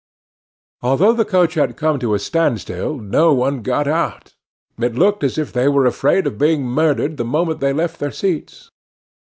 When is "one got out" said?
3.35-4.33